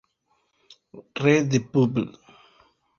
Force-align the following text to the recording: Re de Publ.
Re 1.21 1.33
de 1.51 1.59
Publ. 1.71 1.97